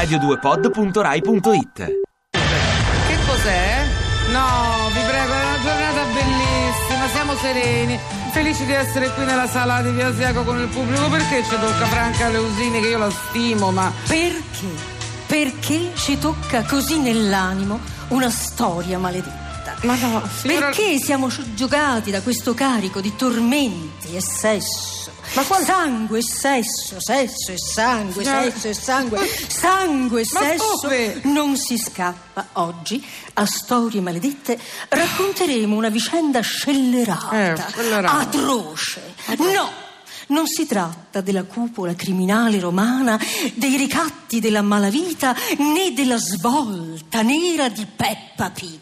[0.00, 3.86] radio2pod.rai.it Che cos'è?
[4.30, 7.98] No, vi prego, è una giornata bellissima, siamo sereni,
[8.30, 11.08] felici di essere qui nella sala di Via Asiago con il pubblico.
[11.08, 14.98] Perché ci tocca Franca Leusini, che io la stimo, ma Perché?
[15.26, 17.78] Perché ci tocca così nell'animo
[18.08, 19.49] una storia maledetta?
[19.82, 25.12] Ma no, signora- Perché siamo giocati da questo carico di tormenti e sesso?
[25.34, 30.40] Ma qual- Sangue e sesso, sesso e sangue, Signora- sesso e sangue, sangue e Ma
[30.40, 30.64] sesso.
[30.82, 31.20] dove?
[31.24, 32.48] Non si scappa.
[32.54, 39.14] Oggi, a Storie Maledette, racconteremo una vicenda scellerata, Eh, quella era- atroce.
[39.38, 39.88] No!
[40.30, 43.18] Non si tratta della cupola criminale romana,
[43.54, 48.78] dei ricatti della malavita, né della svolta nera di Peppa Pig.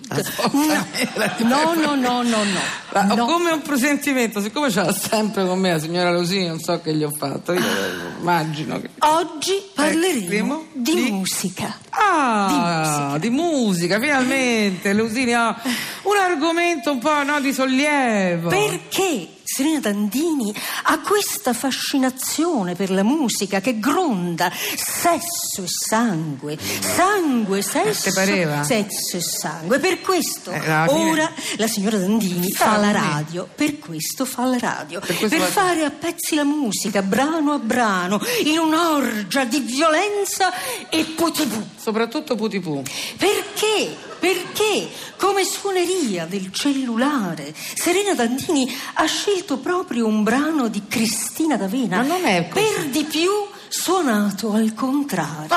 [1.38, 2.60] di No, no, no, no, no.
[2.92, 3.24] Ho no.
[3.24, 6.94] come un presentimento, siccome ce l'ha sempre con me la signora Leusini, non so che
[6.94, 7.64] gli ho fatto, io
[8.20, 8.90] immagino che...
[8.98, 11.78] Oggi parleremo primo di, di- musica.
[11.90, 15.58] Ah, di musica, finalmente, Leusini ha
[16.02, 18.48] un argomento un po' no, di sollievo.
[18.50, 27.62] Perché Serena Dandini ha questa fascinazione per la musica che gronda sesso e sangue, sangue,
[27.62, 28.62] sesso, Te pareva?
[28.62, 29.78] sesso e sangue.
[29.78, 35.00] Per questo Eh, ora la signora Dandini Fa la radio, per questo fa la radio,
[35.00, 40.52] Per per, fare a pezzi la musica, brano a brano, in un'orgia di violenza
[40.90, 41.66] e putibù.
[41.74, 42.82] Soprattutto Putipù.
[43.16, 43.96] Perché?
[44.18, 51.98] Perché come suoneria del cellulare Serena Dandini ha scelto proprio un brano di Cristina D'Avena
[51.98, 52.64] Ma non è così.
[52.74, 53.30] per di più
[53.68, 55.48] suonato al contrario.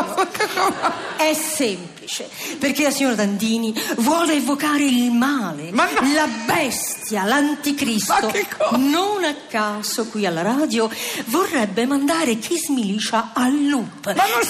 [1.15, 6.13] È semplice, perché la signora Dandini vuole evocare il male, Ma no.
[6.13, 8.13] la bestia, l'anticristo.
[8.21, 8.75] Ma che cosa?
[8.77, 10.89] Non a caso qui alla radio
[11.27, 14.05] vorrebbe mandare Kiss Milicia al loop.
[14.07, 14.43] Ma non-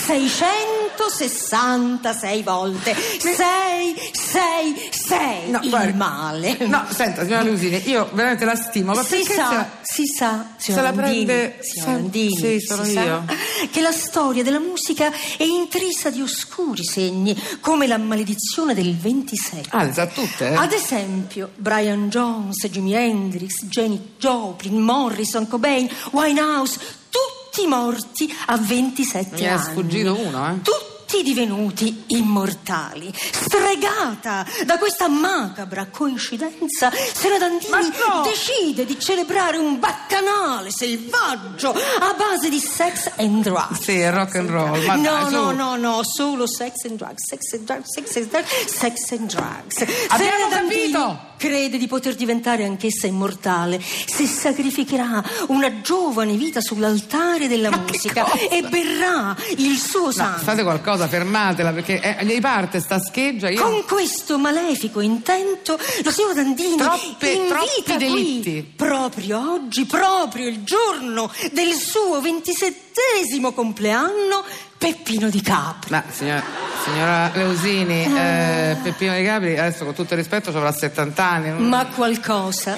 [1.09, 2.95] 666 volte.
[2.95, 5.49] 6, 6, 6.
[5.51, 5.97] No, il guardi.
[5.97, 6.57] male.
[6.67, 10.47] No, senta, signora Leusini, io veramente la stimo, ma si sa, se la- si sa,
[10.57, 13.25] se signora la Landini, prende- signora Landini, sì, sono io.
[13.71, 19.69] che la storia della musica è intrisa di oscuri segni, come la maledizione del 27.
[19.71, 20.55] Ah, le sa tutte, eh?
[20.55, 26.79] Ad esempio, Brian Jones, Jimi Hendrix, Jenny Joplin, Morrison, Cobain, Winehouse,
[27.09, 29.61] tutti morti a 27 Mi è anni.
[29.63, 30.61] sfuggito uno, eh?
[30.61, 30.89] Tutti
[31.21, 33.13] divenuti immortali.
[33.15, 38.21] Stregata da questa macabra coincidenza, Sera Dandini no!
[38.23, 43.81] decide di celebrare un baccanale selvaggio a base di sex and drugs.
[43.81, 47.53] Sì, rock and roll, ma no, dai, no, no, no, solo sex and drugs, sex
[47.53, 49.81] and drugs, sex and drugs, sex and drugs.
[50.07, 51.29] Abbiamo Sera Dandini capito!
[51.41, 58.61] Crede di poter diventare anch'essa immortale se sacrificherà una giovane vita sull'altare della musica e
[58.61, 60.43] berrà il suo No, sangue.
[60.43, 63.61] fate qualcosa, fermatela, perché eh, gli parte sta scheggia, io...
[63.61, 71.29] Con questo malefico intento, la signora Dandini Troppe- troppi qui, proprio oggi, proprio il giorno
[71.51, 74.43] del suo ventisettesimo compleanno,
[74.77, 75.91] Peppino di Capri.
[75.91, 76.43] Ma signora,
[76.83, 81.67] signora Leusini, eh, Peppino De Capri, adesso con tutto il rispetto avrà 70 anni.
[81.67, 82.77] Ma qualcosa,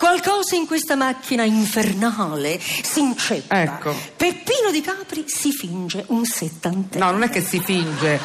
[0.00, 3.60] qualcosa in questa macchina infernale si inceppa.
[3.60, 3.94] Ecco.
[4.16, 7.04] Peppino di Capri si finge un settantenne.
[7.04, 8.18] No, non è che si finge.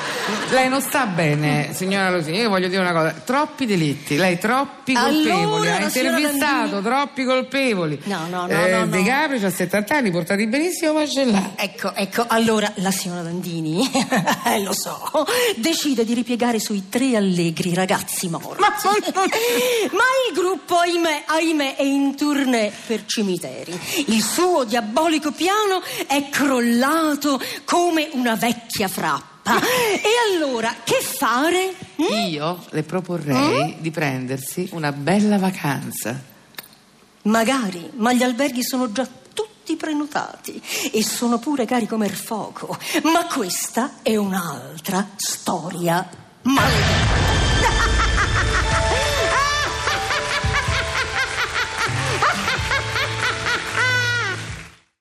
[0.52, 2.38] Lei non sta bene, signora Leusini.
[2.38, 5.68] Io voglio dire una cosa: troppi delitti, lei troppi Allora, colpevoli.
[5.70, 8.00] ha la signora intervistato troppi colpevoli.
[8.06, 8.88] No, no, no, Eh, no, no.
[8.88, 11.52] De Capri ha 70 anni, portati benissimo, ma ce l'ha.
[11.58, 13.90] Ecco, ecco, allora la signora Dandini,
[14.64, 15.26] lo so,
[15.58, 18.62] decide di ripiegare sui tre allegri ragazzi morti.
[18.62, 18.74] Ma
[19.92, 23.78] Ma il gruppo, ahimè, ahimè, è in tournée per cimiteri.
[24.08, 29.60] Il suo diabolico piano è crollato come una vecchia frappa.
[29.60, 31.74] E allora, che fare?
[32.02, 32.30] Mm?
[32.30, 36.20] Io le proporrei di prendersi una bella vacanza.
[37.24, 40.62] Magari, ma gli alberghi sono già tutti prenotati
[40.92, 42.78] e sono pure cari come il fuoco.
[43.04, 46.08] Ma questa è un'altra storia
[46.44, 47.25] maledetta.